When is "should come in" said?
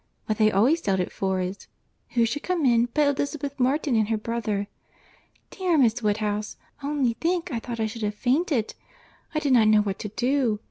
2.25-2.89